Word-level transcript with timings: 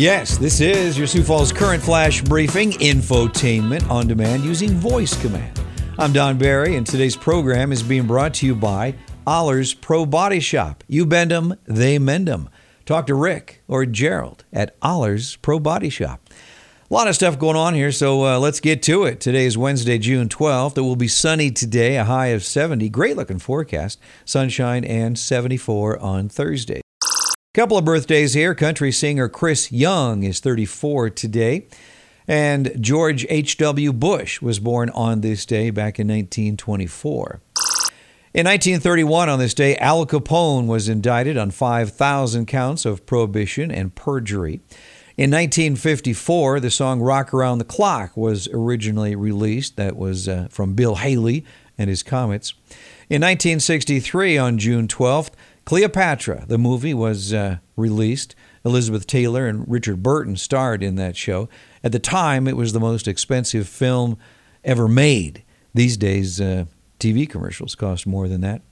Yes, 0.00 0.38
this 0.38 0.62
is 0.62 0.96
your 0.96 1.06
Sioux 1.06 1.22
Falls 1.22 1.52
Current 1.52 1.82
Flash 1.82 2.22
Briefing 2.22 2.70
infotainment 2.70 3.86
on 3.90 4.06
demand 4.06 4.44
using 4.44 4.70
voice 4.70 5.14
command. 5.20 5.60
I'm 5.98 6.14
Don 6.14 6.38
Barry, 6.38 6.76
and 6.76 6.86
today's 6.86 7.14
program 7.14 7.70
is 7.70 7.82
being 7.82 8.06
brought 8.06 8.32
to 8.36 8.46
you 8.46 8.54
by 8.54 8.94
Ollers 9.26 9.74
Pro 9.74 10.06
Body 10.06 10.40
Shop. 10.40 10.82
You 10.88 11.04
bend 11.04 11.32
'em, 11.32 11.54
they 11.66 11.98
mend 11.98 12.30
'em. 12.30 12.48
Talk 12.86 13.08
to 13.08 13.14
Rick 13.14 13.62
or 13.68 13.84
Gerald 13.84 14.46
at 14.54 14.74
Ollers 14.80 15.36
Pro 15.42 15.60
Body 15.60 15.90
Shop. 15.90 16.26
A 16.90 16.94
lot 16.94 17.06
of 17.06 17.14
stuff 17.14 17.38
going 17.38 17.56
on 17.56 17.74
here, 17.74 17.92
so 17.92 18.24
uh, 18.24 18.38
let's 18.38 18.60
get 18.60 18.82
to 18.84 19.04
it. 19.04 19.20
Today 19.20 19.44
is 19.44 19.58
Wednesday, 19.58 19.98
June 19.98 20.30
12th. 20.30 20.78
It 20.78 20.80
will 20.80 20.96
be 20.96 21.08
sunny 21.08 21.50
today, 21.50 21.98
a 21.98 22.04
high 22.04 22.28
of 22.28 22.42
70. 22.42 22.88
Great 22.88 23.18
looking 23.18 23.38
forecast. 23.38 24.00
Sunshine 24.24 24.82
and 24.82 25.18
74 25.18 25.98
on 25.98 26.30
Thursday. 26.30 26.79
Couple 27.52 27.76
of 27.76 27.84
birthdays 27.84 28.34
here. 28.34 28.54
Country 28.54 28.92
singer 28.92 29.28
Chris 29.28 29.72
Young 29.72 30.22
is 30.22 30.38
34 30.38 31.10
today. 31.10 31.66
And 32.28 32.70
George 32.80 33.26
H.W. 33.28 33.92
Bush 33.92 34.40
was 34.40 34.60
born 34.60 34.88
on 34.90 35.20
this 35.20 35.44
day 35.44 35.70
back 35.70 35.98
in 35.98 36.06
1924. 36.06 37.40
In 38.34 38.46
1931, 38.46 39.28
on 39.28 39.40
this 39.40 39.52
day, 39.52 39.76
Al 39.78 40.06
Capone 40.06 40.68
was 40.68 40.88
indicted 40.88 41.36
on 41.36 41.50
5,000 41.50 42.46
counts 42.46 42.84
of 42.84 43.04
prohibition 43.04 43.72
and 43.72 43.96
perjury. 43.96 44.60
In 45.16 45.32
1954, 45.32 46.60
the 46.60 46.70
song 46.70 47.00
Rock 47.00 47.34
Around 47.34 47.58
the 47.58 47.64
Clock 47.64 48.16
was 48.16 48.46
originally 48.52 49.16
released. 49.16 49.74
That 49.74 49.96
was 49.96 50.28
uh, 50.28 50.46
from 50.52 50.74
Bill 50.74 50.94
Haley 50.94 51.44
and 51.76 51.90
his 51.90 52.04
Comets. 52.04 52.54
In 53.08 53.22
1963, 53.22 54.38
on 54.38 54.56
June 54.56 54.86
12th, 54.86 55.30
Cleopatra, 55.70 56.46
the 56.48 56.58
movie, 56.58 56.94
was 56.94 57.32
uh, 57.32 57.58
released. 57.76 58.34
Elizabeth 58.64 59.06
Taylor 59.06 59.46
and 59.46 59.70
Richard 59.70 60.02
Burton 60.02 60.34
starred 60.34 60.82
in 60.82 60.96
that 60.96 61.16
show. 61.16 61.48
At 61.84 61.92
the 61.92 62.00
time, 62.00 62.48
it 62.48 62.56
was 62.56 62.72
the 62.72 62.80
most 62.80 63.06
expensive 63.06 63.68
film 63.68 64.18
ever 64.64 64.88
made. 64.88 65.44
These 65.72 65.96
days, 65.96 66.40
uh, 66.40 66.64
TV 66.98 67.30
commercials 67.30 67.76
cost 67.76 68.04
more 68.04 68.26
than 68.26 68.40
that. 68.40 68.62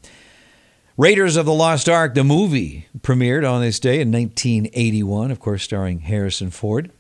Raiders 0.97 1.37
of 1.37 1.47
the 1.47 1.53
Lost 1.53 1.89
Ark, 1.89 2.15
the 2.15 2.25
movie, 2.25 2.89
premiered 2.99 3.49
on 3.49 3.61
this 3.61 3.79
day 3.79 4.01
in 4.01 4.11
1981, 4.11 5.31
of 5.31 5.39
course, 5.39 5.63
starring 5.63 6.01
Harrison 6.01 6.51
Ford. 6.51 6.91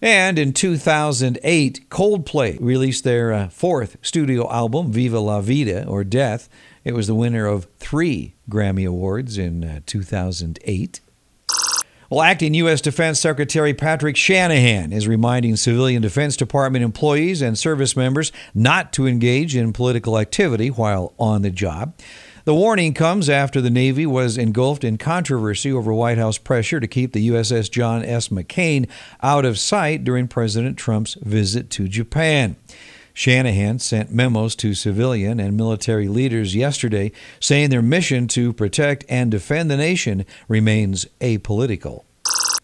And 0.00 0.38
in 0.38 0.52
2008, 0.52 1.90
Coldplay 1.90 2.58
released 2.60 3.02
their 3.02 3.32
uh, 3.32 3.48
fourth 3.48 3.96
studio 4.00 4.50
album, 4.50 4.92
Viva 4.92 5.18
La 5.18 5.40
Vida, 5.40 5.86
or 5.86 6.04
Death. 6.04 6.48
It 6.84 6.94
was 6.94 7.08
the 7.08 7.16
winner 7.16 7.46
of 7.46 7.66
three 7.78 8.34
Grammy 8.48 8.86
Awards 8.86 9.36
in 9.36 9.64
uh, 9.64 9.80
2008. 9.86 11.00
Well, 12.10 12.22
acting 12.22 12.54
U.S. 12.54 12.80
Defense 12.80 13.20
Secretary 13.20 13.74
Patrick 13.74 14.16
Shanahan 14.16 14.94
is 14.94 15.06
reminding 15.06 15.56
civilian 15.56 16.00
Defense 16.00 16.38
Department 16.38 16.82
employees 16.82 17.42
and 17.42 17.58
service 17.58 17.94
members 17.94 18.32
not 18.54 18.94
to 18.94 19.06
engage 19.06 19.54
in 19.54 19.74
political 19.74 20.18
activity 20.18 20.68
while 20.70 21.12
on 21.18 21.42
the 21.42 21.50
job. 21.50 21.92
The 22.48 22.54
warning 22.54 22.94
comes 22.94 23.28
after 23.28 23.60
the 23.60 23.68
Navy 23.68 24.06
was 24.06 24.38
engulfed 24.38 24.82
in 24.82 24.96
controversy 24.96 25.70
over 25.70 25.92
White 25.92 26.16
House 26.16 26.38
pressure 26.38 26.80
to 26.80 26.86
keep 26.86 27.12
the 27.12 27.28
USS 27.28 27.70
John 27.70 28.02
S. 28.02 28.28
McCain 28.28 28.88
out 29.22 29.44
of 29.44 29.58
sight 29.58 30.02
during 30.02 30.28
President 30.28 30.78
Trump's 30.78 31.12
visit 31.20 31.68
to 31.68 31.88
Japan. 31.88 32.56
Shanahan 33.12 33.80
sent 33.80 34.10
memos 34.10 34.56
to 34.56 34.72
civilian 34.72 35.38
and 35.38 35.58
military 35.58 36.08
leaders 36.08 36.54
yesterday 36.54 37.12
saying 37.38 37.68
their 37.68 37.82
mission 37.82 38.26
to 38.28 38.54
protect 38.54 39.04
and 39.10 39.30
defend 39.30 39.70
the 39.70 39.76
nation 39.76 40.24
remains 40.48 41.04
apolitical. 41.20 42.04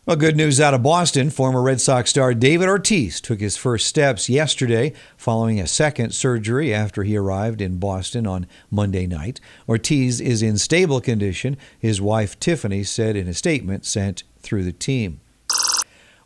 Well, 0.07 0.17
good 0.17 0.37
news 0.37 0.61
out 0.61 0.75
of 0.75 0.83
Boston. 0.83 1.31
Former 1.31 1.63
Red 1.63 1.81
Sox 1.81 2.11
star 2.11 2.35
David 2.35 2.69
Ortiz 2.69 3.23
took 3.23 3.41
his 3.41 3.57
first 3.57 3.87
steps 3.87 4.29
yesterday 4.29 4.93
following 5.17 5.59
a 5.59 5.67
second 5.67 6.13
surgery 6.13 6.75
after 6.75 7.05
he 7.05 7.17
arrived 7.17 7.63
in 7.63 7.79
Boston 7.79 8.27
on 8.27 8.47
Monday 8.71 9.07
night. 9.07 9.41
Ortiz 9.67 10.21
is 10.21 10.43
in 10.43 10.59
stable 10.59 11.01
condition, 11.01 11.57
his 11.79 12.03
wife 12.03 12.39
Tiffany 12.39 12.85
said 12.85 13.17
in 13.17 13.29
a 13.29 13.33
statement 13.33 13.87
sent 13.87 14.25
through 14.41 14.65
the 14.65 14.73
team. 14.73 15.23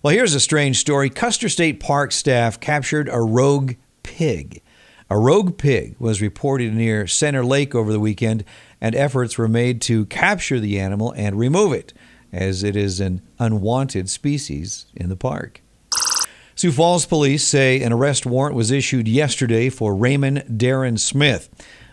Well, 0.02 0.12
here's 0.12 0.34
a 0.34 0.40
strange 0.40 0.78
story. 0.78 1.08
Custer 1.08 1.48
State 1.48 1.78
Park 1.78 2.10
staff 2.10 2.58
captured 2.58 3.08
a 3.08 3.20
rogue 3.20 3.74
pig. 4.02 4.60
A 5.08 5.16
rogue 5.16 5.56
pig 5.56 5.94
was 6.00 6.20
reported 6.20 6.74
near 6.74 7.06
Center 7.06 7.44
Lake 7.44 7.76
over 7.76 7.92
the 7.92 8.00
weekend, 8.00 8.42
and 8.80 8.96
efforts 8.96 9.38
were 9.38 9.46
made 9.46 9.80
to 9.82 10.04
capture 10.06 10.58
the 10.58 10.80
animal 10.80 11.12
and 11.12 11.38
remove 11.38 11.72
it 11.72 11.92
as 12.32 12.62
it 12.62 12.76
is 12.76 13.00
an 13.00 13.22
unwanted 13.38 14.08
species 14.08 14.86
in 14.94 15.08
the 15.08 15.16
park. 15.16 15.62
Sioux 16.54 16.72
Falls 16.72 17.06
police 17.06 17.46
say 17.46 17.80
an 17.82 17.92
arrest 17.92 18.26
warrant 18.26 18.56
was 18.56 18.72
issued 18.72 19.06
yesterday 19.06 19.68
for 19.68 19.94
Raymond 19.94 20.44
Darren 20.48 20.98
Smith. 20.98 21.48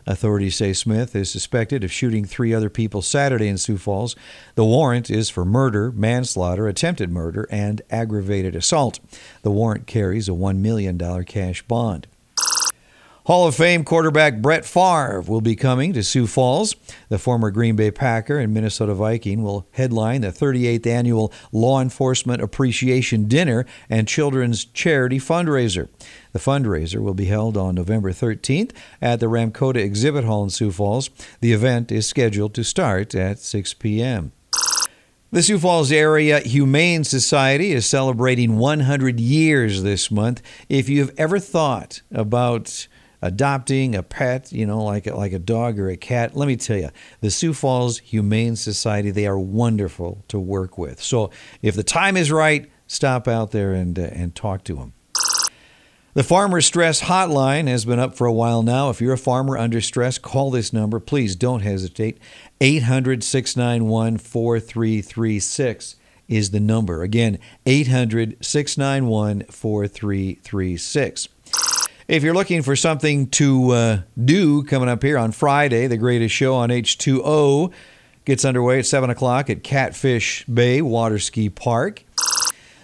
Authorities 0.08 0.56
say 0.56 0.74
Smith 0.74 1.16
is 1.16 1.32
suspected 1.32 1.84
of 1.84 1.92
shooting 1.92 2.26
three 2.26 2.54
other 2.54 2.70
people 2.70 3.02
Saturday 3.02 3.48
in 3.48 3.58
Sioux 3.58 3.78
Falls. 3.78 4.16
The 4.54 4.66
warrant 4.66 5.10
is 5.10 5.30
for 5.30 5.46
murder, 5.46 5.92
manslaughter, 5.92 6.68
attempted 6.68 7.12
murder, 7.12 7.48
and 7.50 7.82
aggravated 7.90 8.56
assault. 8.56 9.00
The 9.42 9.52
warrant 9.52 9.88
carries 9.88 10.30
a 10.30 10.34
$1 10.34 10.58
million 10.58 10.98
cash 11.26 11.64
bond. 11.64 12.08
Hall 13.26 13.48
of 13.48 13.56
Fame 13.56 13.84
quarterback 13.84 14.40
Brett 14.40 14.66
Favre 14.66 15.20
will 15.20 15.42
be 15.42 15.56
coming 15.56 15.94
to 15.94 16.04
Sioux 16.04 16.28
Falls. 16.28 16.76
The 17.10 17.18
former 17.18 17.50
Green 17.50 17.76
Bay 17.76 17.90
Packer 17.90 18.38
and 18.38 18.54
Minnesota 18.54 18.94
Viking 18.94 19.42
will 19.42 19.66
headline 19.72 20.22
the 20.22 20.28
38th 20.28 20.86
annual 20.86 21.34
Law 21.52 21.82
Enforcement 21.82 22.44
Appreciation 22.44 23.28
Dinner 23.28 23.66
and 23.90 24.08
Children's 24.08 24.64
Charity 24.64 25.18
Fundraiser. 25.18 25.90
The 26.34 26.40
fundraiser 26.40 27.02
will 27.02 27.16
be 27.16 27.26
held 27.26 27.58
on 27.58 27.74
November 27.74 28.12
13th 28.12 28.74
at 29.02 29.20
the 29.20 29.26
Ramkota 29.26 29.78
Exhibit 29.78 30.24
Hall 30.24 30.44
in 30.44 30.52
Sioux 30.52 30.72
Falls. 30.72 31.10
The 31.42 31.52
event 31.52 31.92
is 31.92 32.06
scheduled 32.06 32.54
to 32.54 32.64
start 32.64 33.16
at 33.16 33.40
6 33.40 33.74
p.m. 33.74 34.34
The 35.32 35.42
Sioux 35.42 35.58
Falls 35.58 35.92
Area 35.92 36.42
Humane 36.42 37.04
Society 37.04 37.72
is 37.72 37.88
celebrating 37.88 38.60
100 38.60 39.20
years 39.20 39.82
this 39.82 40.12
month. 40.12 40.44
If 40.70 40.90
you've 40.90 41.12
ever 41.18 41.40
thought 41.40 42.04
about 42.12 42.88
adopting 43.26 43.96
a 43.96 44.04
pet, 44.04 44.52
you 44.52 44.66
know, 44.66 44.84
like 44.84 45.08
a, 45.08 45.16
like 45.16 45.34
a 45.34 45.40
dog 45.40 45.80
or 45.80 45.90
a 45.90 45.98
cat, 45.98 46.38
let 46.38 46.48
me 46.48 46.56
tell 46.56 46.78
you, 46.78 46.90
the 47.22 47.32
Sioux 47.32 47.54
Falls 47.54 47.98
Humane 48.00 48.56
Society, 48.56 49.10
they 49.10 49.26
are 49.26 49.40
wonderful 49.40 50.24
to 50.28 50.40
work 50.40 50.78
with. 50.78 51.02
So 51.02 51.32
if 51.62 51.76
the 51.76 51.84
time 51.84 52.18
is 52.18 52.32
right, 52.32 52.70
stop 52.86 53.28
out 53.28 53.52
there 53.52 53.74
and, 53.74 53.98
uh, 53.98 54.04
and 54.04 54.36
talk 54.36 54.64
to 54.66 54.76
them. 54.76 54.94
The 56.14 56.24
Farmer 56.24 56.62
Stress 56.62 57.02
Hotline 57.02 57.68
has 57.68 57.84
been 57.84 58.00
up 58.00 58.16
for 58.16 58.26
a 58.26 58.32
while 58.32 58.62
now. 58.62 58.90
If 58.90 59.02
you're 59.02 59.14
a 59.14 59.18
farmer 59.18 59.58
under 59.58 59.82
stress, 59.82 60.18
call 60.18 60.50
this 60.50 60.72
number. 60.72 61.00
Please 61.00 61.36
don't 61.36 61.60
hesitate. 61.60 62.20
800 62.62 63.22
691 63.22 64.20
4336 64.20 65.96
is 66.30 66.52
the 66.52 66.60
number. 66.62 67.04
Again, 67.04 67.38
800 67.66 68.38
691 68.40 69.44
4336. 69.44 71.28
If 72.08 72.22
you're 72.22 72.36
looking 72.36 72.62
for 72.62 72.76
something 72.76 73.30
to 73.32 73.72
uh, 73.72 74.02
do 74.24 74.62
coming 74.64 74.88
up 74.90 75.02
here 75.02 75.18
on 75.18 75.32
Friday, 75.32 75.88
the 75.88 75.98
greatest 75.98 76.36
show 76.36 76.54
on 76.54 76.70
H2O 76.70 77.72
gets 78.26 78.46
underway 78.46 78.78
at 78.78 78.86
7 78.86 79.10
o'clock 79.10 79.50
at 79.50 79.64
Catfish 79.64 80.46
Bay 80.46 80.84
Water 80.84 81.18
Ski 81.18 81.50
Park. 81.50 82.04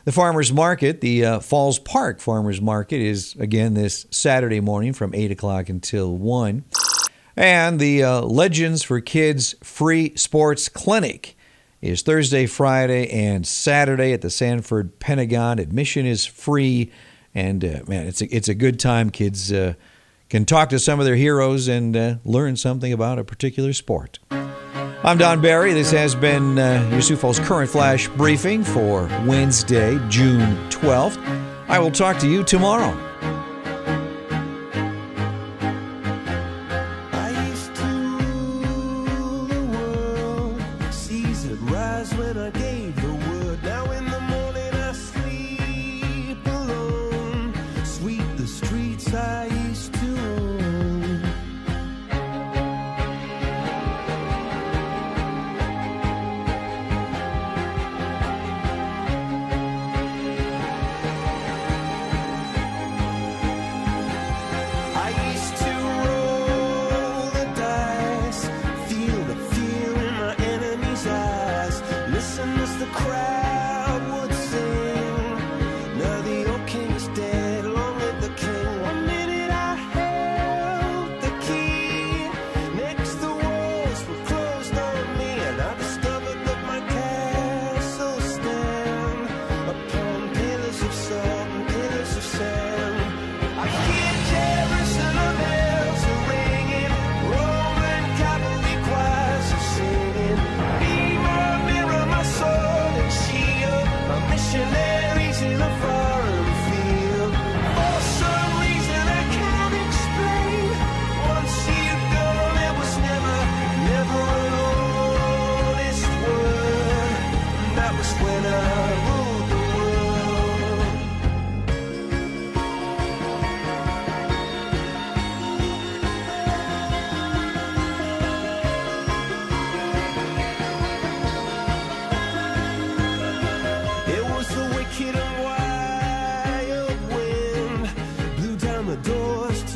The 0.05 0.11
Farmers 0.11 0.51
Market, 0.51 1.01
the 1.01 1.23
uh, 1.23 1.39
Falls 1.39 1.77
Park 1.77 2.19
Farmers 2.19 2.59
Market, 2.59 2.99
is 2.99 3.35
again 3.35 3.75
this 3.75 4.07
Saturday 4.09 4.59
morning 4.59 4.91
from 4.91 5.13
8 5.13 5.29
o'clock 5.29 5.69
until 5.69 6.17
1. 6.17 6.63
And 7.35 7.79
the 7.79 8.03
uh, 8.03 8.21
Legends 8.21 8.81
for 8.81 9.01
Kids 9.01 9.53
Free 9.63 10.15
Sports 10.15 10.67
Clinic 10.67 11.37
is 11.79 12.01
Thursday, 12.01 12.47
Friday, 12.47 13.07
and 13.11 13.45
Saturday 13.45 14.13
at 14.13 14.21
the 14.21 14.31
Sanford 14.31 14.97
Pentagon. 14.97 15.59
Admission 15.59 16.07
is 16.07 16.25
free. 16.25 16.91
And 17.33 17.63
uh, 17.63 17.79
man, 17.87 18.07
it's 18.07 18.21
a, 18.21 18.35
it's 18.35 18.49
a 18.49 18.53
good 18.53 18.79
time. 18.79 19.09
Kids 19.09 19.51
uh, 19.51 19.73
can 20.29 20.45
talk 20.45 20.69
to 20.69 20.79
some 20.79 20.99
of 20.99 21.05
their 21.05 21.15
heroes 21.15 21.67
and 21.67 21.95
uh, 21.95 22.15
learn 22.25 22.55
something 22.55 22.91
about 22.91 23.19
a 23.19 23.23
particular 23.23 23.73
sport. 23.73 24.19
I'm 25.03 25.17
Don 25.17 25.41
Barry. 25.41 25.73
This 25.73 25.91
has 25.91 26.13
been 26.13 26.59
uh, 26.59 27.01
Falls 27.17 27.39
Current 27.39 27.69
Flash 27.69 28.07
briefing 28.09 28.63
for 28.63 29.07
Wednesday, 29.25 29.99
June 30.09 30.55
12th. 30.69 31.17
I 31.67 31.79
will 31.79 31.91
talk 31.91 32.19
to 32.19 32.27
you 32.27 32.43
tomorrow. 32.43 32.95
when 42.15 42.37
I 42.37 42.49
gave 42.51 42.95
the 42.95 43.30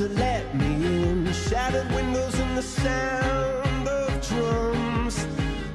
to 0.07 0.13
let 0.13 0.55
me 0.55 0.75
in. 0.85 1.33
Shattered 1.33 1.89
windows 1.91 2.37
and 2.39 2.57
the 2.57 2.61
sound 2.61 3.87
of 3.87 4.27
drums. 4.27 5.27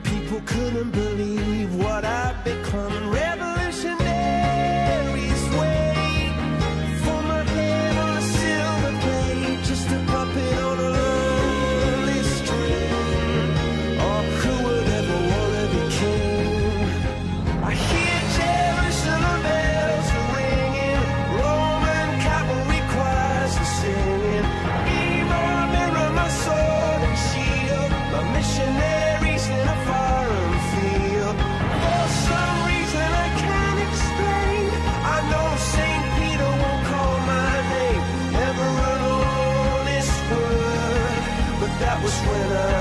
People 0.04 0.40
couldn't 0.46 0.90
better. 42.48 42.79